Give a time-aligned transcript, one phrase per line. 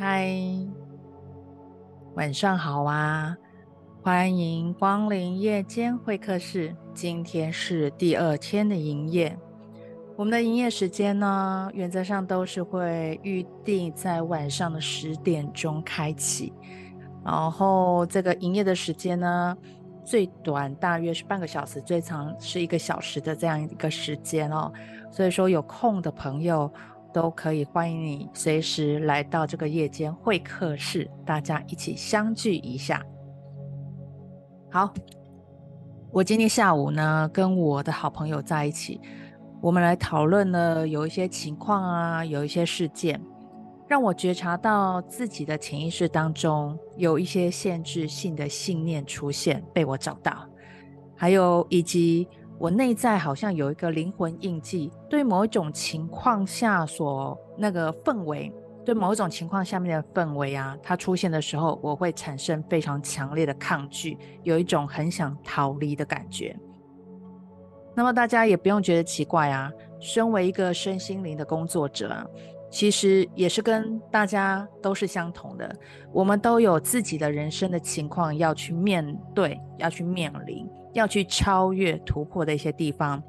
[0.00, 0.32] 嗨，
[2.14, 3.36] 晚上好啊！
[4.00, 6.72] 欢迎光临夜间会客室。
[6.94, 9.36] 今天是第二天的营业。
[10.16, 16.52] 我们的营业时间呢，原则上都是会预定在晚上的十点钟开启。
[17.24, 19.58] 然后这个营业的时间呢，
[20.04, 24.72] 最短大约是半个小时，最长是一个小时的这样一个时间哦。
[25.10, 26.72] 所以说有空的朋友，
[27.20, 33.04] 都可以欢迎你随时来到这个夜间会客室，大家一起相聚一下。
[34.70, 34.94] 好，
[36.12, 39.00] 我今天下午呢，跟我的好朋友在一起，
[39.60, 43.20] 我们来讨论了有一些情况啊，有一些事件，
[43.88, 50.48] 让我觉察到自己的潜意识当中有一些限制性的信念出现，被我找到，
[51.16, 52.28] 还有以及。
[52.58, 58.52] 我内在好像有一个灵魂印记，对某一种情况下所那个氛围，
[58.84, 66.58] 对某一种情况下面的氛围啊，它出现的时候，我会产生非常强烈的抗拒，有一种很想逃离的感觉。
[67.94, 72.28] 那么大家也不用觉得奇怪啊，身为一个身心灵的工作者，
[72.70, 75.76] 其实也是跟大家都是相同的，
[76.12, 80.68] 我们都有自己的人生的情况要去面对，要去面临。
[80.92, 83.22] 要去超越突破的一些地方，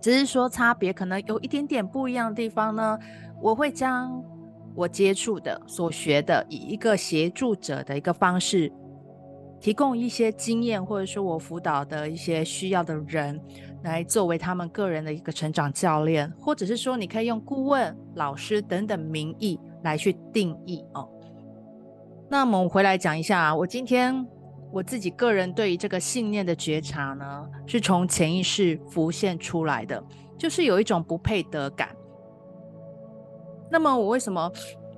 [0.00, 2.98] 只是说差别可能有一点点不一样的地方呢。
[3.40, 4.22] 我会将
[4.74, 8.70] 我接触的、所学的，以一个协助者的一个方式，
[9.58, 13.40] 提供一些经验，或者说我辅导的一些需要的人，
[13.82, 21.08] 来作为他们个人的一个成长教练，或者是说你可以用顾问、老师等等名义来去定义哦。
[22.28, 24.26] 那么我们回来讲一下，我今天。
[24.72, 30.02] 我自己个人对于这个信念的觉察呢，是从潜意识浮现出来的，
[30.38, 31.94] 就是有一种不配得感。
[33.70, 34.50] 那么我为什么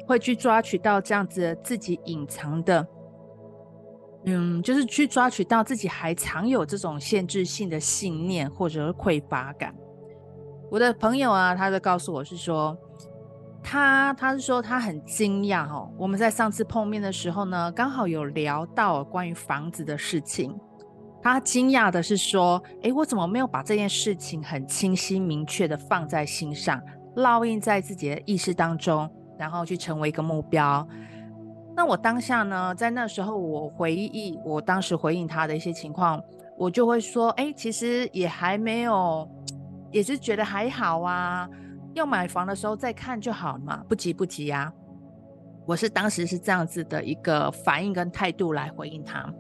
[0.07, 2.87] 会去抓取到这样子自己隐藏的，
[4.27, 9.75] 嗯，就是去抓取到自己还藏有这种限制性的信念或者是匮乏感？
[10.71, 12.77] 我的朋友啊，他就告诉我是说。
[13.63, 20.59] 他他是说他很惊讶哦，我们在上次碰面的时候呢，刚好有聊到关于房子的事情。
[21.23, 26.83] 他惊讶的是说，诶，我怎么没有把这件事情很清晰明确的放在心上，
[27.15, 29.09] 烙印在自己的意识当中，
[29.39, 30.87] 然后去成为一个目标？
[31.77, 36.21] 那我当下呢，在那时候我回忆我当时回应他的一些情况，
[36.59, 39.31] 我就会说，诶，其实也还没有，
[39.93, 41.49] 也是觉得还好啊。
[41.95, 44.73] 要买房的时候再看就好了嘛，不急不急呀、
[45.67, 49.33] 我是当时是这样子的一个反应跟态度来回应他，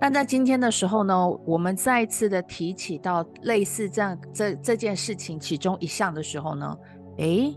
[0.00, 6.76] 但在今天的时候呢，我们再一次的提起到类似这样这这件事情其中一项的时候呢，
[7.18, 7.56] 诶，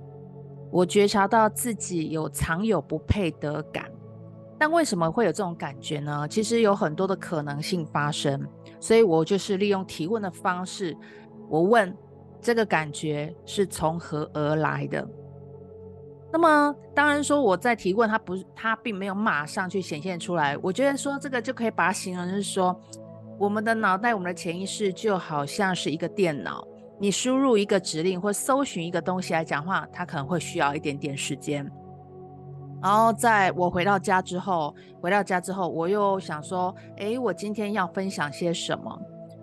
[0.72, 3.86] 我觉察到自己有藏有不配得感，
[4.58, 6.28] 但为什么会有这种感觉呢？
[6.28, 8.48] 其实有很多的可能性发生，
[8.80, 10.96] 所以我就是利用提问的方式，
[11.50, 11.96] 我问。
[12.42, 15.08] 这个感觉是从何而来的？
[16.32, 20.56] 那么，当然说我在提问，他不是，他并没有马上去显现出来。
[20.62, 22.80] 我觉得说这个就可以把它形容是说，
[23.40, 26.64] 我们的脑袋，我们的潜意识就好像是一个电脑，
[27.00, 31.68] 你输入一个指令或搜寻一个东西来讲话，它可能会需要一点点时间。
[32.82, 39.02] 然后在我回到家之后，回到家之后，我又想说，诶，我今天要分享些什么？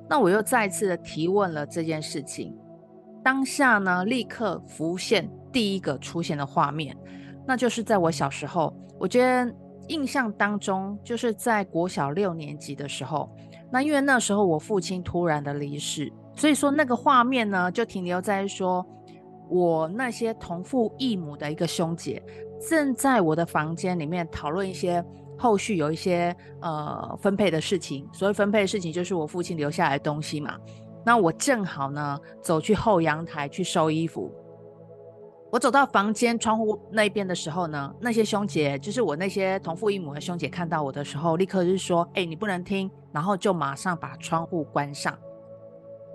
[0.09, 2.57] 那我又再次的提问了这件事情。
[3.27, 6.97] 当下呢，立刻浮现第一个出现的画面，
[7.45, 9.53] 那就是在我小时候，我觉得
[9.89, 13.29] 印象当中，就是在国小六年级的时候。
[13.69, 18.87] 那因为那时候我父亲突然的离世，所以说那个画面呢，就停留在说
[19.51, 22.23] 我那些同父异母的一个兄姐，
[22.71, 25.05] 正在我的房间里面讨论一些
[25.37, 28.09] 后续有一些呃分配的事情。
[28.13, 30.57] 所谓分配的事情，就是我父亲留下来的东西嘛。
[31.07, 34.29] 那我正好呢，走去后阳台去收衣服。
[35.53, 45.17] 我走到房间窗户那边的时候呢，那些兄姐，就是我那些同父异母的兄姐，看到我的时候，立刻就说：“哎、你不能听。”然后就马上把窗户关上。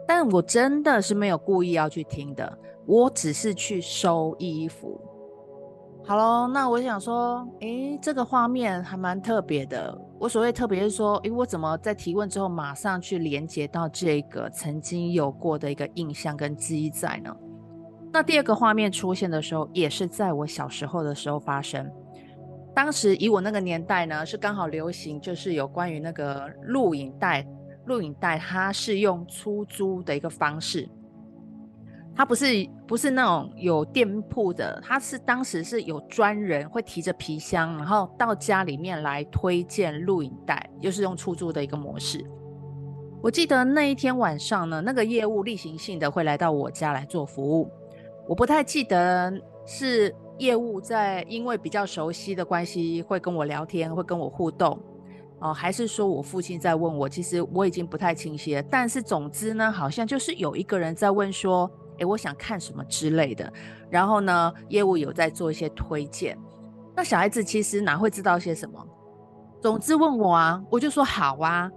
[0.06, 5.00] 但我真的是没有故意要去听的，我只是去收衣服。
[6.04, 9.98] 好喽，那我想说，诶，这个画面还蛮特别的。
[10.22, 17.36] 我所谓特别是说，诶，我怎么在提问之后马上去连接到这个曾经有过的一个印象跟记忆在呢？
[18.14, 21.92] 那第二个画面出现的时候，也是在我小时候的时候发生。
[22.76, 27.44] 当时以我那个年代呢，是刚好流行，就是有关于那个录影带，
[27.86, 30.88] 录影带它是用出租的一个方式。
[32.22, 42.24] 他不是不是那种有店铺的，他是当时是有专人会提着皮箱，然后到家里面来推荐录影带，就是用出租的一个模式。
[43.24, 47.68] 我记得那一天晚上呢，那个业务例行性的会来到我家来做服务。
[48.28, 49.34] 我不太记得
[49.66, 54.80] 是业务在因为比较熟悉的关系会跟我聊天，会跟我互动，
[55.40, 57.10] 哦，还是说我父亲在问我？
[57.10, 58.62] 其实我已经不太清晰了。
[58.62, 61.68] 但是总之呢，好像就是有一个人在问说
[62.00, 63.52] ：“诶，我想看什么之类的。”
[63.90, 66.38] 然后呢，业务有在做一些推荐。
[66.96, 68.86] 那小孩子其实哪会知道些什么？
[69.62, 71.72] 总之问我啊，我就说好啊。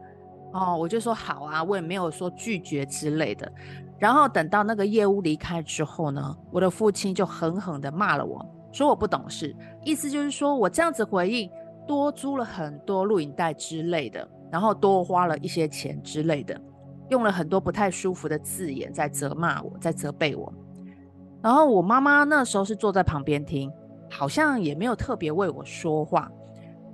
[0.53, 3.51] 哦，我就说好啊，我也没有说拒绝之类的。
[3.99, 11.51] 然后等到那个业务离开之后呢，我的父亲就狠狠地骂了我，说我不懂事，意思就是说我这样子回应，
[11.87, 16.61] 多租了很多录影带之类的，然后多花了一些钱之类的，
[17.09, 20.53] 用了很多不太舒服的字眼在责骂我，在责备我。
[21.43, 23.71] 然后我妈妈那时候是坐在旁边听，
[24.11, 26.31] 好像也没有特别为我说话。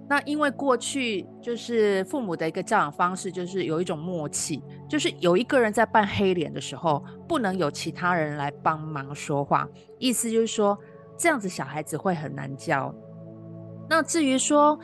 [0.09, 9.69] 那因为过去就是父母的一个教养方式，就是有一种默契，就是有一个人在扮黑脸的时候，不能有其他人来帮忙说话。
[10.01, 10.77] 意思就是说，
[11.17, 12.93] 这样子小孩子会很难教。
[13.89, 14.77] 那至于说，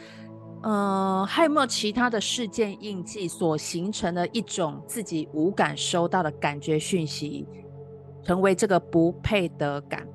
[0.62, 7.46] 呃，还有没有其他的事件印记所形成的一种自己无感收到的感觉讯息，
[8.22, 10.06] 成为这个不配得感？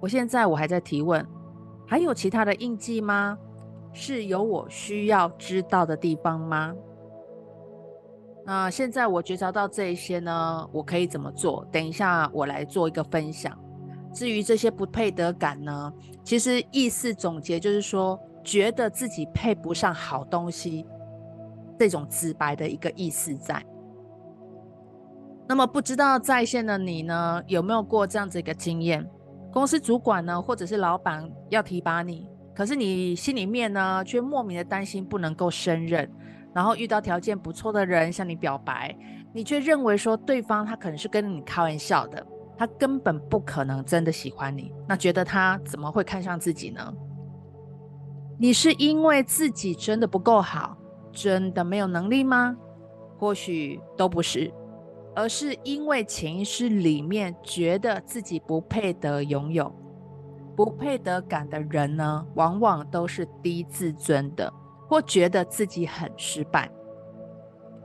[0.00, 1.26] 我现在我还在提问，
[1.86, 3.36] 还有其他的印记吗？
[3.92, 6.72] 是有我需要知道的地方吗？
[8.44, 11.66] 那现在我觉察到这一些呢，我可以怎么做？
[11.72, 13.58] 等一下我来做一个分享。
[14.12, 15.92] 至于这些不配得感呢，
[16.22, 18.18] 其实意思总结就是说，
[18.48, 20.86] 觉得自己配不上好东西，
[21.78, 23.62] 这种直白的一个意思在。
[25.46, 29.06] 那么不知道在线的你呢，有没有过这样子一个经验？
[29.52, 32.26] 公司主管呢，或者是老板要提拔你。
[32.54, 36.10] 可是你心里面呢，却莫名的担心不能够胜任，
[36.54, 38.96] 然后遇到条件不错的人向你表白，
[39.34, 46.94] 你却认为说对方他可能是跟你开玩笑的，他根本不可能真的喜欢你，那觉得他怎么会看上自己呢？
[48.40, 50.76] 你是因为自己真的不够好，
[51.10, 52.56] 真的没有能力吗？
[53.18, 54.52] 或许都不是，
[55.12, 59.74] 而是因为潜意识里面觉得自己不配得拥有。
[60.54, 64.52] 不配得感的人呢，往往都是低自尊的，
[64.88, 66.70] 或觉得自己很失败，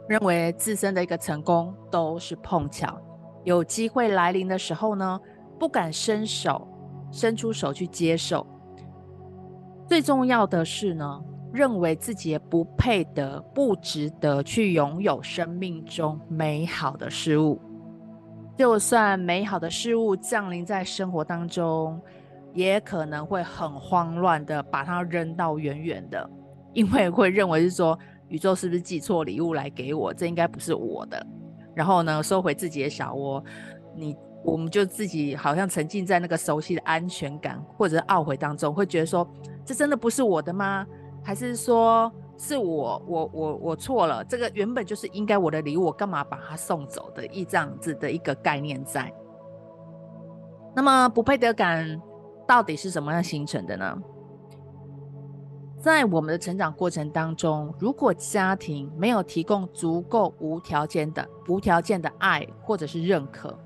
[0.07, 2.95] 认为自身的一个成功都是碰巧，
[3.43, 5.19] 有机会来临的时候呢，
[5.59, 6.67] 不敢伸手
[7.11, 8.45] 伸出手去接受。
[9.93, 17.61] 最重要的是呢，认为自己不配得、不值得去拥有生命中美好的事物，
[18.57, 22.01] 就算美好的事物降临在生活当中。
[22.55, 26.27] 也可能会很慌乱的把它扔到远远的，
[26.73, 27.97] 因为会认为是说
[28.29, 31.23] 宇宙是不是寄错礼物来给我，这应该不是我的。
[31.75, 33.43] 然后呢，收回自己的小窝，
[33.95, 39.27] 你我们就自己好像沉浸在那个熟悉的安全感或者懊悔当中，会觉得说
[39.65, 40.85] 这真的不是我的吗？
[41.23, 44.23] 还是说是我我我我错了？
[44.25, 47.25] 这个原本就是应该我的礼物，我干嘛把它送走的？
[47.27, 49.13] 一这样子的一个概念在。
[50.75, 52.01] 那么不配得感。
[52.45, 53.97] 到底是什么样形成的呢？
[55.79, 63.57] 在我们的成长过程当中，如果家庭没有提供足够无条件的、无条件的爱或者是认可，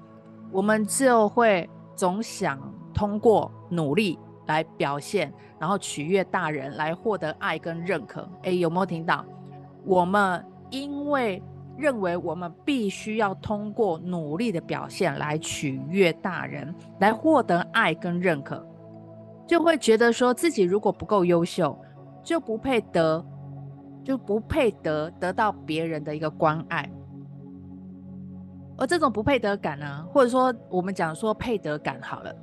[0.51, 2.61] 我们就会总想
[2.93, 8.27] 通过努力来表现，然后取悦大人来获得爱跟认可。
[8.43, 9.23] 诶，有没有听到？
[9.85, 11.41] 我们因为
[11.77, 18.65] 认为我们必须要通过努力的表现来取悦大人，来获得爱跟认可，
[19.45, 21.77] 就会觉得说自己如果不够优秀，
[22.23, 23.23] 就不配得，
[24.03, 26.89] 就不配得得到别人的一个关爱。
[28.77, 32.35] 而这种不配得感呢，或者说我们讲说配得感好了。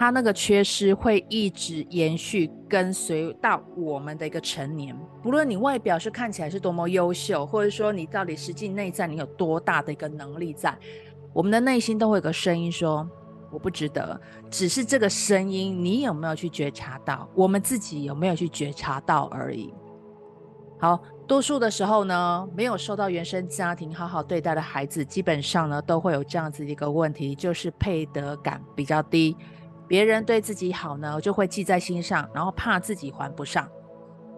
[0.00, 10.74] 他那个缺失会一直延续跟随到我们的一个成年，不论你外表是看起来是多么优秀，或者说你到底实际内在你有多大的一个能力在，
[11.34, 13.06] 我们的内心都会有个声音说
[13.52, 14.18] 我不值得。
[14.50, 17.28] 只是这个声音你有没有去觉察到？
[17.34, 19.70] 我们自己有没有去觉察到而已。
[20.78, 29.36] 好，多数的时候呢，没有受到原生家庭好好对待的孩子，基本上呢都会有这样子一个问题，就是配得感比较低。
[29.90, 33.68] 别人对自己好呢，就会记在心上，然后怕自己还不上。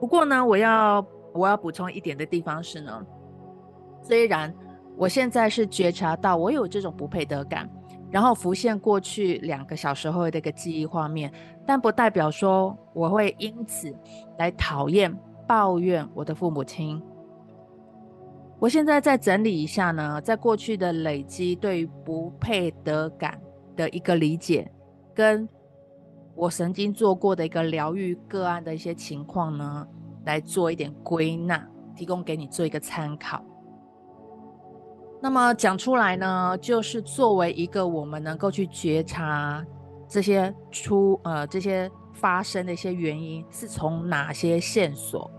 [0.00, 3.06] 不过呢，我要我要补充一点的地方是呢，
[4.00, 4.50] 虽然
[4.96, 7.68] 我现在是觉察到我有这种不配得感，
[8.10, 11.30] 然后浮现过去两个小时后的一个记忆画面，
[11.66, 13.94] 但不代表说我会因此
[14.38, 15.14] 来讨厌、
[15.46, 16.98] 抱怨我的父母亲。
[18.58, 23.38] 我现在再整理一下呢，在过去的累积对于不配得感
[23.76, 24.72] 的一个理解，
[25.14, 25.48] 跟
[26.34, 29.86] 我曾经做过的一个疗愈个案的一些情况呢，
[30.24, 33.44] 来做一点归纳，提供给你做一个参考。
[35.20, 39.64] 那么讲出来呢，就是作为一个我们能够去觉察
[40.08, 45.30] 这些出呃这些发生的一些原因是从哪些线索，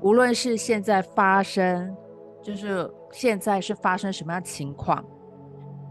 [0.00, 1.94] 无论是现在发生，
[2.42, 5.04] 就是现在是发生什么样情况，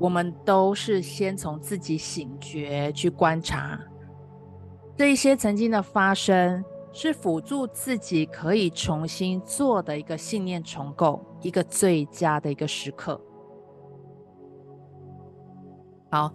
[0.01, 3.79] 我们都是先从自己醒觉去观察
[4.97, 6.61] 这一些曾经的发生。
[6.93, 13.17] 是辅助自己可以重新做的一个信念重构，一个最佳的一个时刻。
[16.09, 16.33] 好，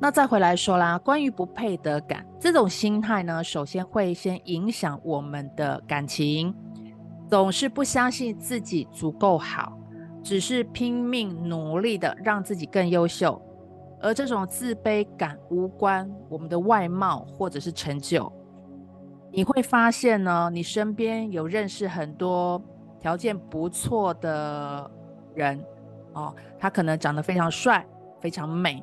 [0.00, 6.54] 那再回来说啦，关于不配得感这种心态呢，首先会先影响我们的感情，
[7.28, 9.78] 总是不相信自己足够好，
[10.22, 13.40] 只是拼命努力的让自己更优秀，
[14.00, 18.30] 而这种自卑感无关我们的外貌或者是成就。
[19.32, 22.60] 你会发现呢，你身边有认识很多
[22.98, 24.90] 条件不错的
[25.34, 25.62] 人
[26.14, 27.86] 哦，他可能长得非常帅、
[28.20, 28.82] 非常美，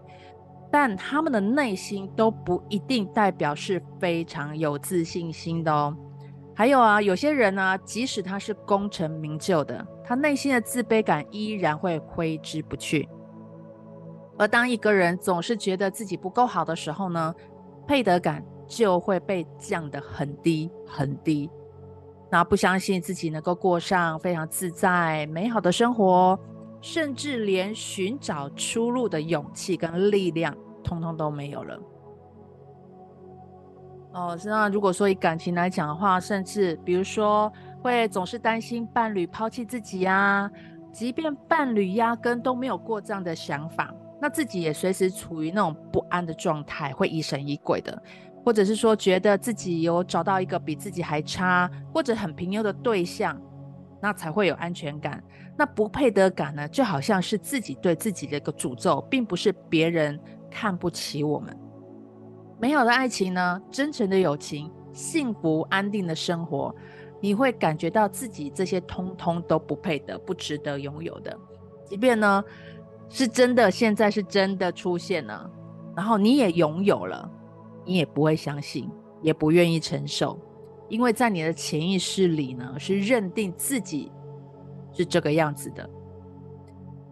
[0.72, 5.96] 但他们的内心都不一定代表是非常有自信心的哦。
[6.56, 13.10] 还有啊，有些人呢，即使他是功成名就的，他内心的自卑感依然会挥之不去。
[14.38, 17.36] 而当一个人总是觉得自己不够好的时候呢，
[17.86, 18.44] 配得感。
[18.70, 21.50] 就会被降得很低很低，
[22.30, 26.38] 那不相信自己能够过上非常自在美好的生活，
[26.82, 31.80] 甚至连寻找出路的勇气跟力量，通通都没有了。
[34.12, 37.50] 哦，那如果说以感情来讲的话，甚至比如说
[37.82, 40.50] 会总是担心伴侣抛弃自己呀，
[40.92, 48.02] 即便伴侣压根都没有过这样的想法，那自己也随时处于那种不安的状态，会疑神疑鬼的。
[48.44, 53.38] 或者是说，觉得自己有找到一个比自己还差或者很平庸的对象，
[54.02, 55.22] 那才会有安全感。
[55.58, 60.18] 那不配得感呢，就好像是自己对自己的一个诅咒，并不是别人
[60.50, 61.54] 看不起我们。
[62.58, 66.74] 美好的爱情呢，真诚的友情，幸福安定的生活，
[67.20, 71.38] 你会感觉到自己这些通通都不配得，不值得拥有的。
[71.86, 72.44] 即便呢，
[73.10, 75.50] 是真的，现在是真的出现了，
[75.96, 77.32] 然后你也拥有了。
[77.86, 80.38] 你也不会相信，也不愿意承受，
[80.90, 84.12] 因为在你的潜意识里呢，是认定自己
[84.92, 85.90] 是这个样子的。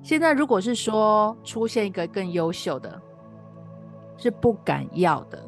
[0.03, 3.01] 现在如果是说出现一个更优秀的，
[4.17, 5.41] 是不敢要的。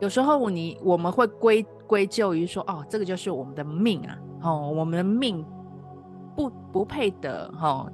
[0.00, 5.44] 有时候你我们会归归咎于说，哦，这个就是我们的命啊，哦，我们的命
[6.34, 7.92] 不不配得，哦，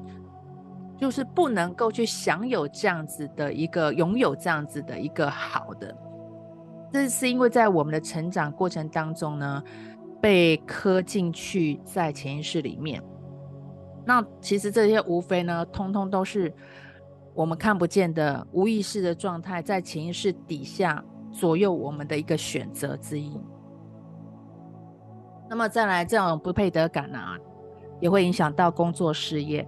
[0.97, 5.93] 就是不能够去享有这样子的一个拥有这样子的一个好的。
[6.93, 9.61] 这是因为在我们的成长过程当中呢，
[10.21, 13.03] 被刻进去在潜意识里面。
[14.07, 16.55] 那其实这些无非呢，通通都是
[17.35, 23.37] 我们看不见的无意识的状态，在潜意识底下左右我们的一个选择之一。
[25.49, 27.37] 那么再来，这种不配得感啊，
[28.01, 29.67] 也会影响到工作事业，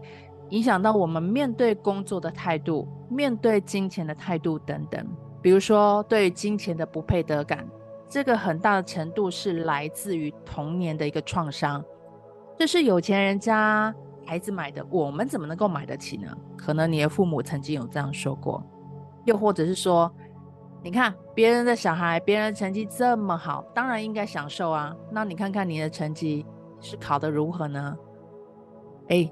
[0.50, 5.06] 影响到我们面对工作的态度，面对金钱的态度等等。
[5.40, 7.66] 比如说，对金钱的不配得感，
[8.08, 11.82] 这个很大的程度是来自于童年的一个创伤。
[12.58, 13.94] 这是有钱人家
[14.26, 16.36] 孩子买的，我们怎么能够买得起呢？
[16.58, 18.62] 可能你的父母曾经有这样说过，
[19.24, 20.12] 又或者是说，
[20.82, 24.96] 你看别人的小孩，别人的成绩这么好，当然应该享受啊。
[25.10, 26.46] 那你看看你的成绩
[26.80, 27.96] 是考得如何呢？
[29.08, 29.30] 哎，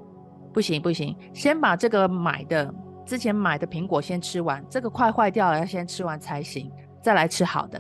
[0.53, 2.73] 不行不行，先把这个买的。
[3.07, 6.71] 之前买的苹果先吃完，这个快坏掉了，要先吃完才行，
[7.03, 7.79] 再来吃好的。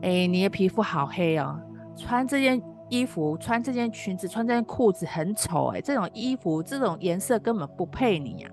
[0.00, 1.60] 哎，你的皮肤好黑哦，
[1.94, 8.50] 穿这件衣服、穿这件裙子、穿这件裤子很丑哎，这种衣服、这种颜色根本不配你呀！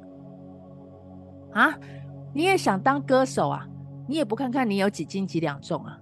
[1.53, 1.79] 啊，
[2.35, 3.65] 你也想当歌手啊？
[4.09, 5.97] 你也不看看你有几斤几两重啊？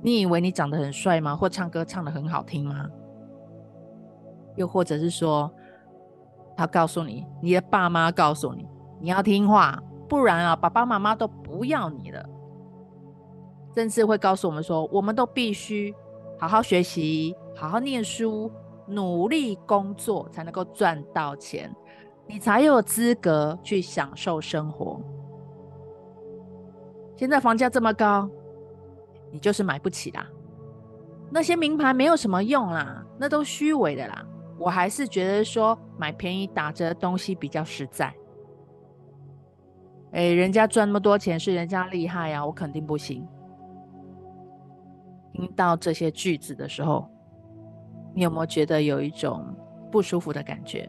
[0.00, 1.34] 你以为你长得很帅吗？
[1.34, 2.86] 或唱歌唱得很好听吗？
[4.54, 5.52] 又或者是说，
[6.56, 8.64] 他告诉你，你的爸妈告诉你，
[9.00, 12.24] 你要听话，不然啊，爸爸妈妈都不要你了。
[13.74, 15.92] 甚至会告诉我们说，我们都必须
[16.38, 18.48] 好好学习，好好念书，
[18.86, 21.74] 努力工作，才能够赚到钱。
[22.28, 25.00] 你才有资格去享受生活。
[27.24, 28.28] 现在房价这么高，
[29.32, 30.26] 你就是买不起啦。
[31.30, 34.22] 那些名牌没有什么用啦，那都虚伪的啦。
[34.58, 38.14] 我还是觉得说买便宜打折的东西比较实在。
[40.12, 43.26] 哎，人家赚那么多钱是人家厉害呀，我肯定不行。
[45.32, 47.08] 听到这些句子的时候，
[48.14, 49.42] 你有没有觉得有一种
[49.90, 50.86] 不舒服的感觉？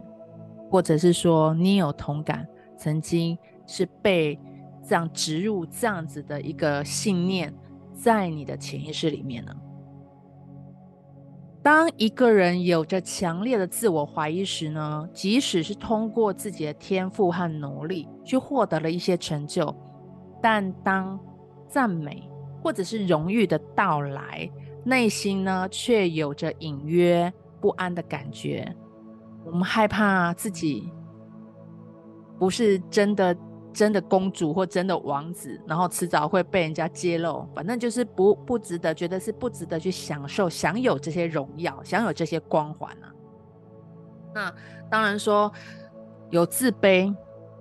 [0.70, 4.38] 或者是说你有同感，曾经是被
[4.88, 7.54] 这样植入这样子的一个信念
[7.94, 9.52] 在你的潜意识里面呢？
[11.64, 19.76] 当一个人有着强烈的自我怀疑时呢，即使是通过自己的天赋和努力去获得了一些成就，
[20.40, 21.20] 但当
[21.68, 22.30] 赞美
[22.62, 24.48] 或者是荣誉的到来，
[24.84, 28.72] 内心呢却有着隐约不安的感觉。
[29.44, 30.92] 我们害怕自己
[32.38, 33.36] 不是真的
[33.76, 37.46] 真的公主或真的王子，然后迟早会被人家揭露。
[37.54, 43.12] 反正就是不不值得，觉得是不值得去享受、享有这些荣耀、享有这些光环啊。
[44.34, 44.54] 那
[44.90, 45.52] 当然说
[46.30, 47.14] 有自卑，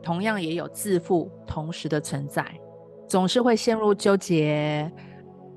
[0.03, 2.47] 同样也有自负，同时的存在。
[3.09, 4.91] 总是会陷入纠结，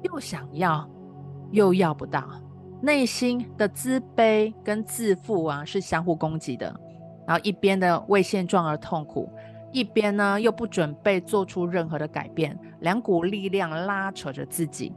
[0.01, 0.89] 又想要，
[1.51, 2.27] 又要不到，
[2.81, 6.65] 内心的自卑跟自负啊是相互攻击的。
[7.27, 9.29] 然后一边的为现状而痛苦，
[9.71, 14.93] 一边呢又不准备做出任何的改变，两股力量拉扯着自己。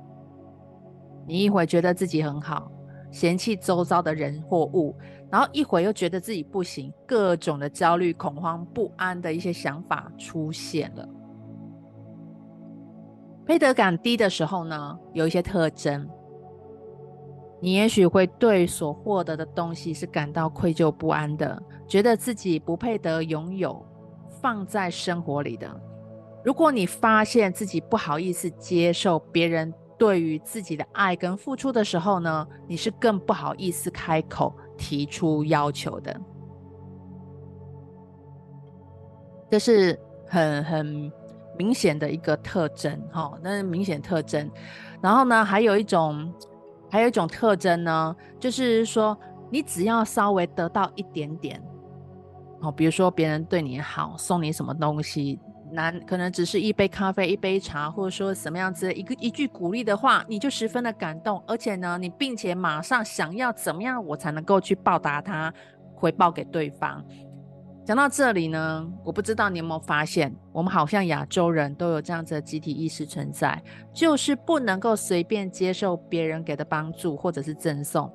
[1.27, 2.71] 你一会觉得自己很好，
[3.11, 4.97] 嫌弃周遭的人或物，
[5.31, 11.09] 然后一会又觉得自己不行，各种的焦虑、恐慌、不安的一些想法出现了。
[13.47, 16.09] 配得感低的时候呢，有一些特征，
[17.61, 23.85] 你也许会对所获得的东西是感到愧疚不安的，觉得自己不配得拥有
[24.41, 25.69] 放在生活里的。
[26.45, 36.21] 如果你发现自己不好意思接受别人对于自己的爱跟付出的时候呢，你是更不好意思开口提出要求的。
[39.51, 41.13] 这是很很。
[41.59, 44.51] 明显的一个特征，哈，那是明显特征。
[45.03, 46.33] 然后呢，还有一种，
[46.91, 49.15] 还有一种特征呢，就是说，
[49.51, 51.63] 你只要稍微得到一点点，
[52.61, 55.39] 哦，比如说别人对你好，送你什么东西，
[55.73, 65.53] 难可能只是一杯咖啡、一杯茶，或者说什么样子一个一句鼓励的话，你就十分的感动，而且呢，你并且马上想要怎么样，我才能够去报答他，
[65.95, 67.05] 回报给对方。
[67.83, 73.61] 讲到这里呢，我不知道你有没有发现，我们好像亚洲人都有这样子的集体意识存在，
[73.93, 78.13] 就是不能够随便接受别人给的帮助或者是赠送，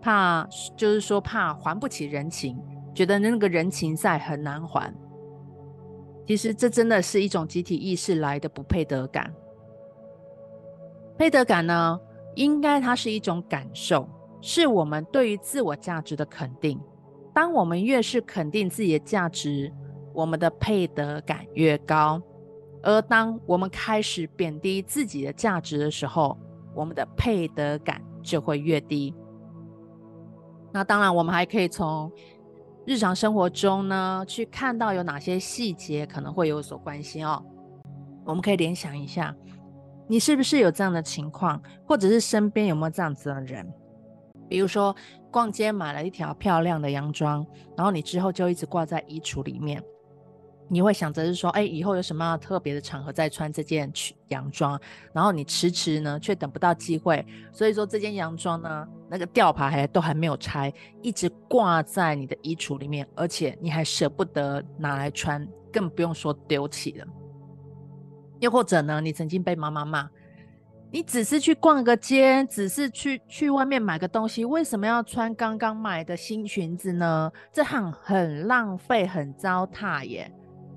[0.00, 2.56] 怕就是说怕还不起人情，
[2.98, 4.92] 觉得那个人情债很难还。
[6.26, 9.32] 其实这真的是一种集体意识来的不配得感。
[11.16, 12.00] 配得感呢，
[12.34, 14.08] 应该它是一种感受，
[14.40, 16.76] 是我们对于自我价值的肯定。
[17.32, 19.72] 当我们越是肯定自己的价值，
[20.12, 22.20] 我们的配得感越高；
[22.82, 26.36] 而当我们开始贬低自己的价值的时候，
[26.74, 29.14] 我们的配得感就会越低。
[30.72, 32.12] 那当然，我们还可以从
[32.88, 37.44] 日常生活中呢，去看到有哪些细节可能会有所关心哦。
[38.24, 39.36] 我们可以联想一下，
[40.06, 43.70] 你是不是有这样的情况，或者是身边有没有这样子的人？
[44.48, 44.96] 比如说，
[45.30, 47.46] 逛街买了一条漂亮的洋装，
[47.76, 49.84] 然后你之后就一直挂在衣橱里面。
[50.66, 53.92] 你会想着是说，哎，以后有什么特别的场合再穿这件
[54.28, 54.80] 洋装，
[55.12, 57.22] 然后你迟迟呢却等不到机会，
[57.52, 67.06] 所以说这件洋装呢，那个吊牌还都还没有拆，一直挂在你的衣橱里面，而且你还舍不得拿来穿，更不用说丢弃了。
[68.40, 70.08] 又或者呢，你曾经被妈妈骂。
[70.90, 77.30] 你只是去逛个街，只是去去外面买个东西，为什么要穿刚刚买的新裙子呢？
[77.52, 80.32] 这很很浪费，很糟蹋耶！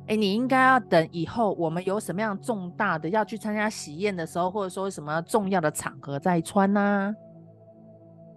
[0.08, 7.16] 诶，你应该要等以后我们有什么样重大的要去参加喜宴的时候，或者说什么重要的场合再穿呢、啊？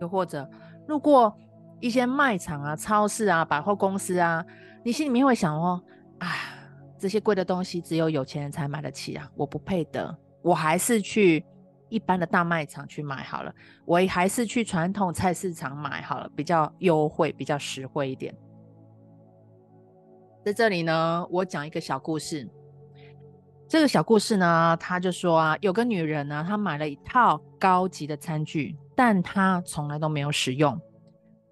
[0.01, 0.49] 又或者
[0.89, 1.37] 路过
[1.81, 4.45] 一些卖场啊、超市啊、百货公司啊，
[4.85, 5.83] 你心里面会想哦，
[6.19, 6.29] 啊，
[6.99, 11.45] 这些贵的东西只有有钱人才买得起啊，我不配得，我还是去。
[11.91, 13.55] 一般的大卖场去买好了，
[13.85, 18.35] 我还是去传统菜市场买好了，比较优惠，比较实惠一点。
[20.45, 22.49] 在这里呢，我讲一个小故事。
[23.69, 30.81] 这个小故事呢，他就说啊，有个女人呢，她买了一套高级的餐具，但他从来都没有使用。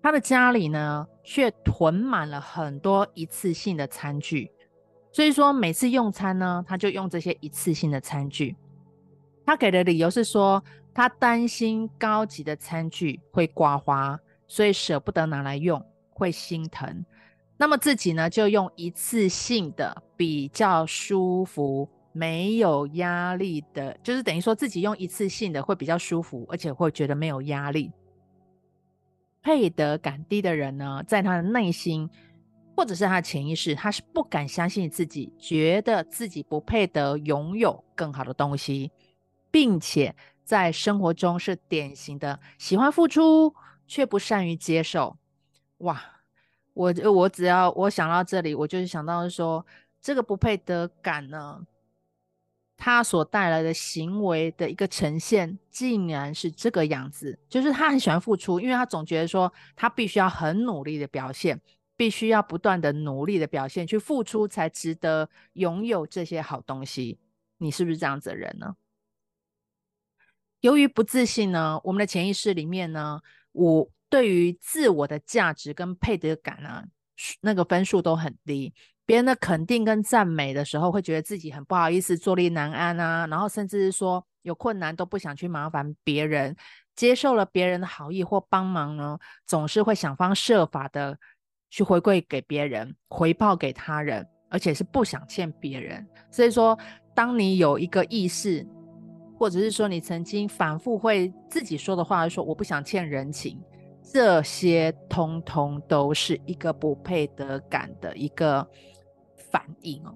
[0.02, 4.50] 他的家里呢，却囤满了很多一次性的餐具。
[5.12, 8.56] 所以说，每次用餐呢，他就用这些一次性的餐具。
[9.44, 10.62] 他给的理由是说，
[10.94, 17.04] 他担心高级的餐具会刮花，所以舍不得拿来用，会心疼。
[17.56, 27.90] 那么自己呢，就用一次性的比较舒服、没有压力的，就是等于说自己用一次性的会比较舒服，而且会觉得没有压力。
[29.42, 32.08] 配得感低的人呢，在他的内心
[32.76, 38.92] 或者是他的潜意识，他是不敢相信自己，觉得自己不配得拥有更好的东西，
[39.50, 43.54] 并且在生活中是典型的喜欢付出
[43.86, 45.16] 却不善于接受。
[45.78, 46.00] 哇！
[46.74, 49.66] 我我只要我想到这里，我就是想到说，
[50.00, 51.60] 这个不配得感呢，
[52.84, 61.60] 他所带来的行为的一个呈现，竟然是这个样子，就是他很喜欢付出，因为他总觉得说他必须要很努力的表现，
[61.96, 67.20] 必须要不断的努力的表现，去付出才值得拥有这些好东西。
[67.58, 68.74] 你是不是这样子的人呢？
[70.58, 73.20] 由于不自信呢，我们的潜意识里面呢，
[73.52, 73.88] 我。
[74.12, 76.84] 对于自我的价值跟配得感啊，
[77.40, 78.74] 那个分数都很低。
[79.04, 83.26] 别人的肯定跟赞美的时候，会觉得自己很不好意思，坐立难安啊。
[83.26, 86.54] 然后甚至是说有困难都不想去麻烦别人，
[86.94, 91.18] 接受了别人的好意或帮忙呢，总是会想方设法的
[91.70, 96.06] 去回馈给别人，回报给他人，而且是不想欠别人。
[96.30, 96.78] 所以说，
[97.14, 98.66] 当你有一个意识，
[99.38, 103.60] 或者是说你曾经反复会自己说的话，说我不想欠人情。
[104.04, 108.68] 这些通通都是一个不配得感的一个
[109.52, 110.12] 反应哦。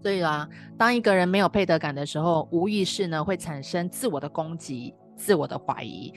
[0.00, 0.48] 所以啦，
[0.78, 6.14] 当一个人没有配得感的时候，无意识呢会产生自我的攻击、自我的怀疑，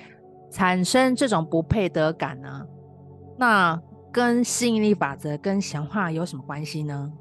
[0.50, 2.66] 产生这种不配得感呢，
[3.38, 3.82] 那
[4.12, 7.12] 跟吸引力法则跟显化有什么关系呢？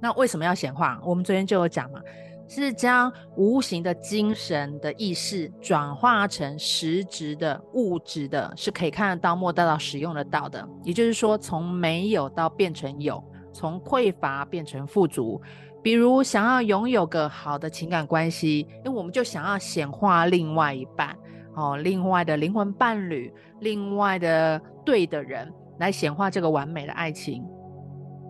[0.00, 1.00] 那为什么要显化？
[1.04, 2.00] 我们昨天就有讲嘛。
[2.48, 10.68] 是将无形的精神的意识转化成实质的物质的，是可以看得到、摸得到、使用得到的。
[10.82, 15.40] 也就是说，从没有到变成有，从匮乏变成富足。
[15.82, 21.16] 比如想要拥有个好的情感关系，因为我们就想要显化另外一半，
[21.54, 27.44] 哦，另外的灵魂伴侣，另外的对的人，来显化这个完美的爱情。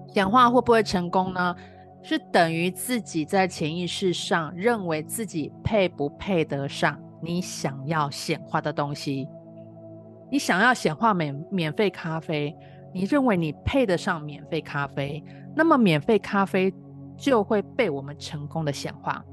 [0.08, 1.54] 显化会不会成功呢？
[2.02, 9.28] 是等于自己在潜意识上认为自己配不配得上你想要显化的东西。
[10.28, 12.52] 你想要显化免免费咖啡，
[12.92, 15.22] 你认为你配得上免费咖啡，
[15.54, 16.72] 那么免费咖啡
[17.16, 19.24] 就会被我们成功的显化。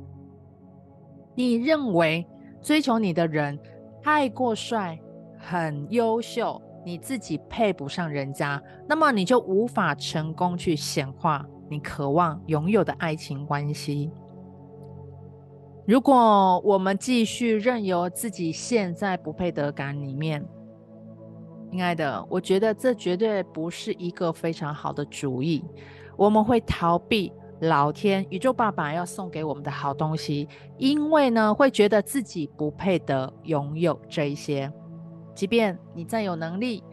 [1.36, 2.26] 你认为
[2.62, 3.58] 追求你的人
[4.02, 5.00] 太过帅、
[5.38, 11.46] 很优秀，你自己配不上人家，那么你就无法成功去显化。
[11.70, 14.10] 你渴望拥有的爱情关系，
[15.86, 20.44] 如果我们继续任由自己陷在不配得感里面，
[21.72, 25.64] 亲爱的，我觉得这绝对不是一个非常好的主意。
[26.18, 34.72] 我们会逃避老天、宇宙爸爸要送给我们的好东西，因为呢，会觉得自己不配得拥有这一些，
[35.36, 36.84] 即便你再有能力，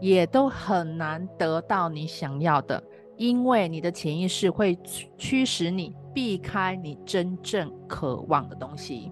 [0.00, 2.82] 也都很难得到你想要的。
[3.16, 4.78] 因为你的潜意识会
[5.16, 9.10] 驱使你避开你真正渴望的东西。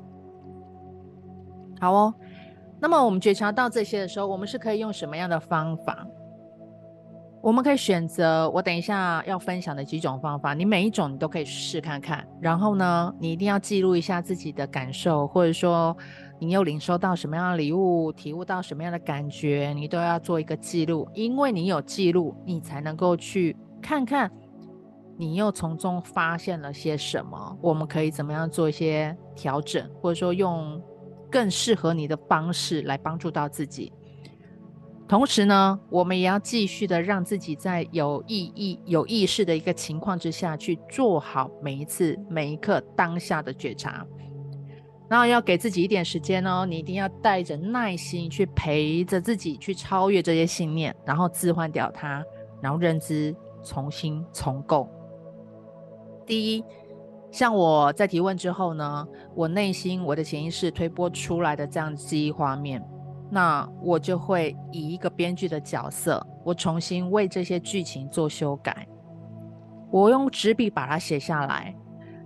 [1.80, 2.14] 好哦，
[2.84, 6.06] 那么我们觉察到这些的时候，我们是可以用什么样的方法？
[7.40, 12.28] 我们可以选择我等一下要分享的几种方法，你每一种你都可以试看看。
[12.42, 15.96] 然后呢，你一定要记录一下自己的感受，或者说
[16.38, 21.08] 你又领受到什么样的礼物，体悟到什么样的感觉，你都要做一个记录。
[21.14, 23.56] 因为你有记录，你才能够去。
[23.80, 24.30] 看看
[25.16, 27.58] 你又从中发现了些什么？
[27.62, 30.78] 我们可以怎么样做一些调整，或者说用
[31.34, 33.92] 更适合你的方式来帮助到自己。
[35.08, 44.06] 同时呢，我们也要继续的让自己在有意义、有意识的一个情况之下去做好每一次、每一刻当下的觉察。
[45.08, 52.24] 然后要给自己一点时间哦，你一定要带着耐心去陪着自己去超越这些信念，然后置换掉它，
[52.62, 53.34] 然后认知。
[53.66, 54.86] 重新重构。
[56.26, 56.64] 第一，
[57.34, 62.80] 像我在提问之后呢，我内心我的潜意识推播出来的这样记忆画面，
[63.28, 68.86] 那我就会以一个编剧的角色，我重新为这些剧情做修改。
[69.90, 71.74] 我用纸笔把它写下来，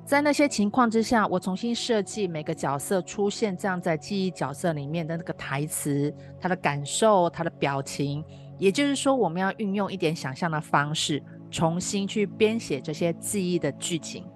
[0.05, 8.23] 在那些情况之下，我重新设计每个角色出现这样在记忆角色里面的那个台词，他的感受，他的表情。
[8.59, 14.27] 也就是说，我们要运用一点想象的方式，重新去编写这些记忆的剧情。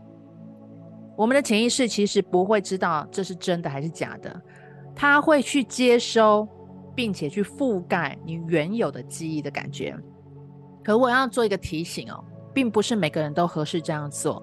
[1.23, 4.43] 我们的潜意识其实不会知道这是真的还是假的，
[4.93, 6.49] 它会去接收，
[6.97, 9.97] 并且去覆盖你原有的记忆的感觉。
[10.83, 14.43] 可我要做一个提醒哦，并不是每个人都合适这样做。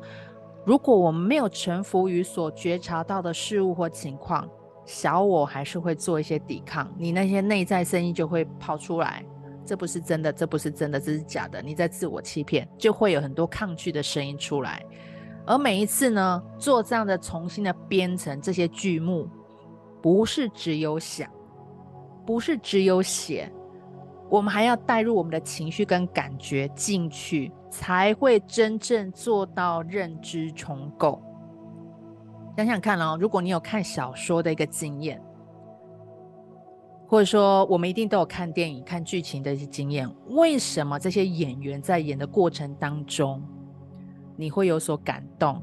[0.65, 4.49] 如果我们没有臣服于所觉察到的事物或情况，
[4.85, 9.21] 小我还是会做一些抵抗，你那些内在声音就会跑出来。
[9.65, 11.61] 这不是真的，这不是真的，这是假的。
[11.61, 14.81] 你在自我欺骗，就会有很多抗拒的声音出来。
[15.49, 19.27] 而每一次呢，做这样的重新的编程，这些剧目，
[19.99, 21.27] 不是只有想，
[22.23, 23.51] 不是只有写，
[24.29, 31.19] 我们还要带入我们的情绪跟感觉进去，才会真正做到认知重构。
[32.55, 35.19] 想想看哦，如果你有看小说的一个经验。
[37.07, 40.07] 或者说，我们一定都有看电影、看剧情的一些经验。
[40.27, 43.41] 为什么这些演员在演的过程当中，
[44.39, 45.61] 你会有所感动，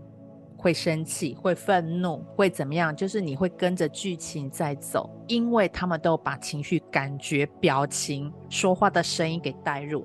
[0.55, 2.95] 会生气，会愤怒，会怎么样？
[2.95, 10.05] 就是你会跟着剧情在走，因为他们都把情绪、感觉、表情、说话的声音给带入。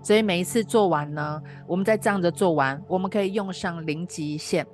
[0.00, 4.64] 所以每一次做完呢，我们在这样子做完，我们可以用上“零极限”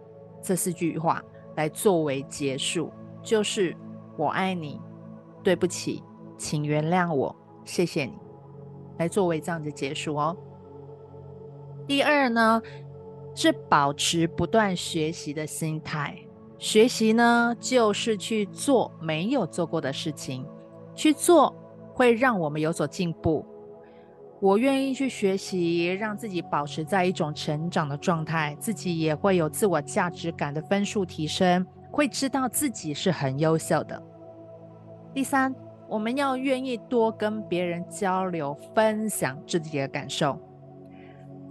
[0.42, 1.22] 这四句话
[1.56, 3.74] 来作为结束，就是
[4.18, 4.78] “我爱你”。
[5.42, 6.02] 对不起，
[6.36, 7.34] 请原谅我，
[7.64, 8.12] 谢谢你，
[8.98, 10.36] 来作为这样子结束哦。
[11.86, 12.62] 第二呢，
[13.34, 16.16] 是保持不断学习的心态。
[16.58, 20.46] 学习呢，就是去做没有做过的事情，
[20.94, 21.54] 去做
[21.92, 23.44] 会让我们有所进步。
[24.40, 34.00] 我愿意去学习，让自己保持在一种成长的状态，自己也会有自我价值感的分数提升，会知道自己是很优秀的。
[35.12, 35.54] 第三，
[35.88, 40.38] 我们要愿意多跟别人交流、分享自己的感受。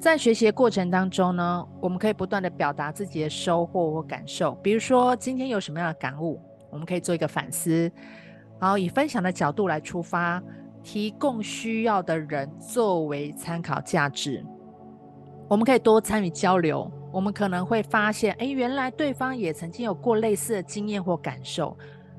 [0.03, 4.51] 在学习的过程当中呢，我们可以不断地表达自己的收获或感受。
[4.55, 7.89] 比如说，今天有什么样的感悟，我们可以做一个反思，
[8.59, 10.43] 然后以分享的角度来出发，
[10.83, 14.45] 提供需要的人作为参考价值。
[15.47, 21.77] 我们可以多参与交流，我们可能会发现，哎，原来对方也曾经有过类似的经验或感受。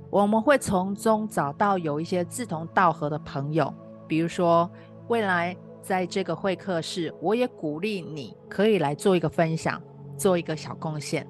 [0.09, 3.70] 我们会从中找到有一些志同道合的朋友，
[4.09, 4.70] 比如说
[5.09, 9.81] 未来在这个会客室，我也鼓励你可以来做一个分享，
[10.16, 11.27] 做一个小贡献。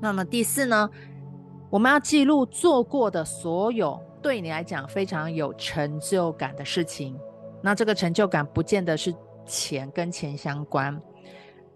[0.00, 0.88] 那么第四呢，
[1.68, 7.14] 我们要记录做过的所有对你来讲非常有成就感的事情。
[7.62, 9.14] 那这个成就感不见得是
[9.44, 10.98] 钱跟钱相关。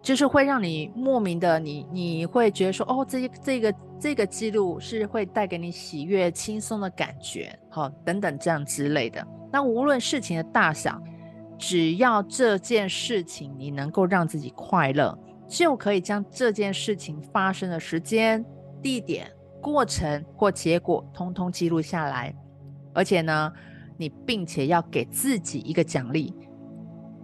[0.03, 9.27] 就是会让你莫名的你，你会觉得说，哦，这这个这个记录是会带给你喜悦、轻松的感觉，好、等等这样之类的。
[9.57, 11.03] 那无论事情的大小，
[11.57, 18.45] 只要这件事情你能够让自己快乐，就可以将这件事情发生的时间、
[18.83, 22.37] 地点、过程或结果，通通记录下来。
[22.93, 23.51] 而且呢，
[23.97, 26.35] 你并且要给自己一个奖励，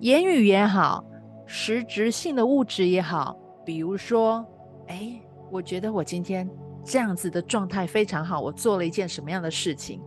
[0.00, 1.04] 言语也好。
[1.44, 4.42] 实质性的物质也好，比如说，
[4.86, 6.48] 哎，我觉得我今天
[6.82, 10.00] 这样子的状态非常好，我做了一件什么样的事情？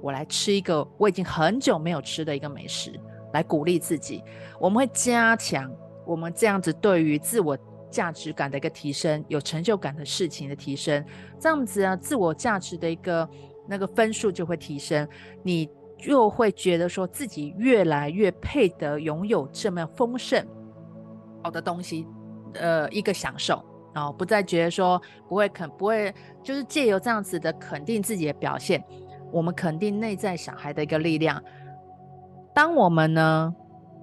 [0.00, 2.92] 我来吃一个我已经很久没有吃的一个美食，
[3.32, 4.22] 来鼓励自己。
[4.60, 5.70] 我们会加强
[6.06, 7.56] 我们这样子对于自我
[7.90, 11.04] 价值感的一个提升，有成就感的事情的提升，
[11.38, 13.28] 这样子啊，自我价值的一个
[13.66, 15.08] 那个分数就会提升，
[15.42, 20.46] 你就会觉得说自己越来越配得拥有这么丰盛。
[21.42, 22.06] 好的东西，
[22.54, 28.84] 呃，一个享受，然后不再觉得说不会肯不会，就是借由这样子的肯定自己的表现，
[29.32, 31.42] 我们肯定内在小孩的一个力量。
[32.54, 33.54] 当我们呢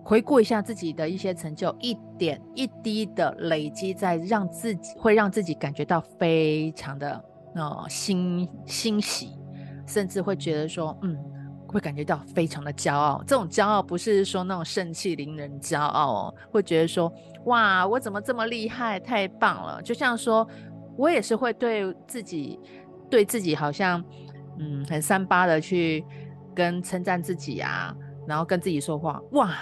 [0.04, 7.24] 回顾一下自己的一些成就，一点一滴的累积，在让自己会让自己感觉到非常的
[7.56, 9.38] 呃欣欣喜，
[9.86, 11.18] 甚至会觉得说嗯。
[11.68, 17.12] 会感觉到非常的骄傲，这种骄傲不是说那种盛气凌人骄傲哦，会觉得说
[17.48, 19.82] 哇，我怎么这么厉害，太棒了。
[19.82, 20.48] 就像说，
[20.96, 22.58] 我也是会对自己，
[23.10, 24.02] 对自己好像
[24.58, 26.04] 嗯很三八的去
[26.54, 27.96] 跟称赞自己啊，
[28.28, 29.54] 然后跟自己说话，哇，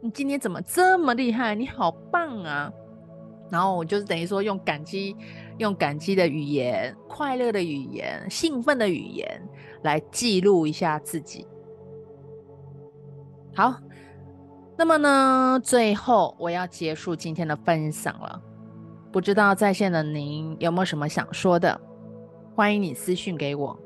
[0.00, 1.54] 你今天怎么这么厉害？
[1.54, 2.72] 你好棒啊！
[3.50, 5.16] 然后我就是等于说用感激。
[5.58, 9.40] 用感激的语言、快乐的语言、兴奋的语言
[9.84, 11.46] 来记录一下自己。
[13.54, 13.76] 好，
[14.76, 18.42] 那么呢，最后我要结束今天的分享了。
[19.12, 21.80] 不知道在线的您有没有什么想说的？
[22.56, 23.78] 欢迎你私讯给我。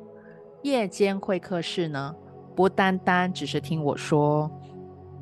[0.62, 2.14] 夜间会客室呢，
[2.56, 4.50] 不单单只是听我说。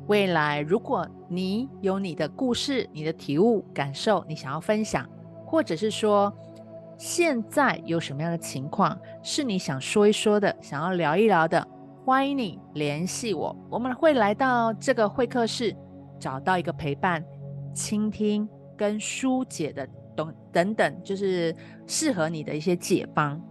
[0.07, 5.07] 未来，如果你有你的故事、你的体悟、感受，你想要分享，
[5.45, 6.33] 或者是说
[6.97, 11.67] 现在有什么样的情况是你想说一说的，想要聊一聊的，
[12.05, 13.55] 欢迎你联系我。
[13.69, 15.75] 我们会来到这个会客室，
[16.17, 17.23] 找到一个陪伴、
[17.73, 18.47] 倾听
[18.77, 21.53] 跟疏解的等等等，就是
[21.85, 23.41] 适合你的一些解方，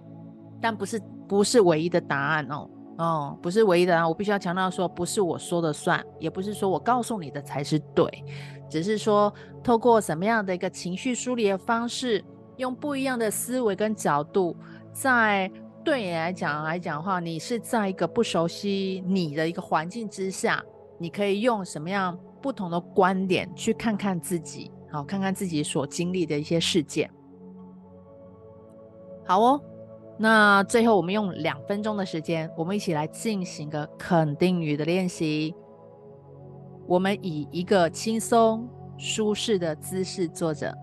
[0.59, 2.69] 但不是不是唯一的答案哦。
[2.99, 4.09] 哦，不是唯一的啊！
[4.09, 8.25] 我必须要强调说，不是我说的算，也不是说我告诉你的才是对，
[8.71, 9.31] 只是说
[9.63, 12.25] 透过什么样的一个情绪梳理的方式，
[12.57, 14.57] 用不一样的思维跟角度，
[14.95, 15.51] 在
[15.85, 20.65] 对你来讲来讲的话，你是在一个不熟悉你的一个环境之下，
[20.99, 27.11] 你可以用什么样不同的观点去看看自己，好，看看自己所经历的一些事件。
[29.27, 29.61] 好哦。
[30.19, 35.55] 那最后，我们用两分钟的时间，我们一起来进行个肯定语的练习。
[36.87, 40.75] 我们以一个轻松舒适的姿势坐着，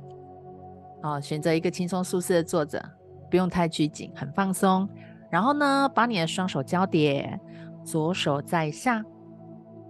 [1.01, 2.83] 啊，选择一个轻松舒适的坐着，
[3.31, 4.87] 不用太拘谨，很放松。
[5.31, 7.39] 然后呢，把你的双手交叠，
[7.83, 9.03] 左手在下，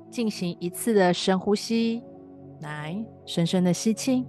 [0.10, 2.02] 进行一次的深呼吸，
[2.62, 4.26] 来，深深的吸气。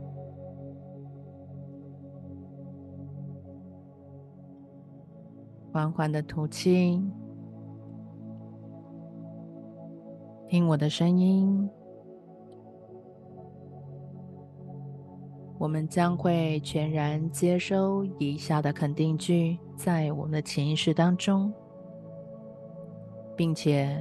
[5.74, 7.02] 缓缓的吐气，
[10.46, 11.68] 听我的声音。
[15.58, 21.52] 我们将会全然接收以下的肯定句，在我们的潜意识当中，
[23.34, 24.00] 并且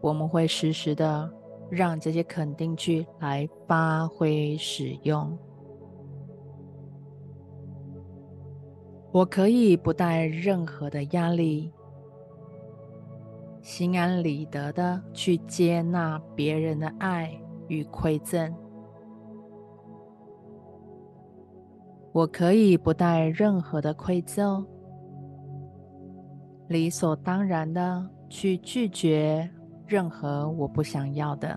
[0.00, 1.28] 我们会实时的
[1.68, 5.36] 让这些肯定句来发挥使用。
[9.14, 11.72] 我可以不带任何的压力，
[13.62, 17.32] 心安理得的去接纳别人的爱
[17.68, 18.52] 与馈赠。
[22.10, 24.66] 我可以不带任何的愧疚，
[26.66, 29.48] 理所当然的去拒绝
[29.86, 31.56] 任何我不想要的。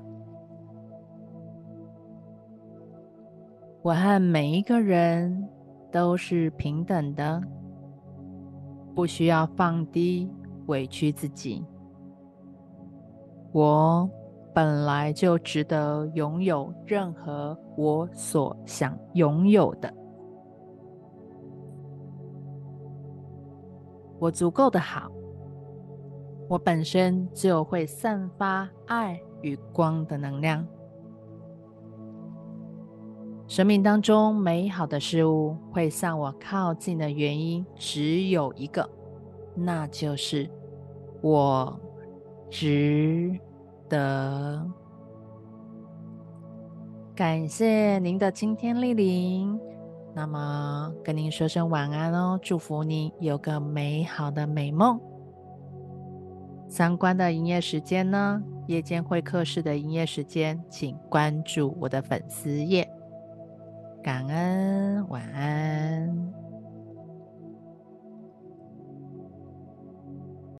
[3.81, 5.49] 我和每一个人。
[5.91, 7.41] 都是平等的，
[8.93, 10.29] 不需要放低、
[10.67, 11.65] 委屈自己。
[13.51, 14.09] 我
[14.53, 19.93] 本来就值得拥有任何我所想拥有的。
[24.19, 25.11] 我足够的好，
[26.49, 30.67] 我本身就会散发爱与光的能量。
[33.47, 38.87] 生命当中美好的事物会向我靠近的原因只有一个，
[39.55, 40.49] 那就是
[41.21, 41.79] 我
[42.49, 43.39] 值
[43.87, 44.69] 得。
[47.15, 49.57] 感谢您的今天莅临，
[50.13, 54.99] 那么跟您说声晚安哦，祝福你有个美好的美梦。
[56.67, 62.87] 相关的营业时间呢，夜间会客室的营业时间，请关注我的粉丝页。
[64.07, 66.36] 感恩晚安。